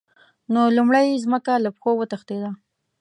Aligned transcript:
نو 0.53 0.61
لومړی 0.75 1.03
یې 1.09 1.21
ځمکه 1.25 1.53
له 1.63 1.69
پښو 1.75 1.91
وتښتېده. 1.97 2.49